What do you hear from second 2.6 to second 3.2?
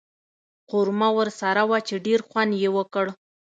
یې وکړ.